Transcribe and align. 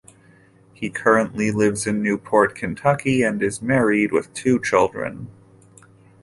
He 0.73 0.89
currently 0.89 1.51
lives 1.51 1.85
in 1.85 2.01
Newport, 2.01 2.55
Kentucky, 2.55 3.21
and 3.21 3.39
is 3.43 3.61
married 3.61 4.11
with 4.11 4.33
two 4.33 4.59
children. 4.59 5.29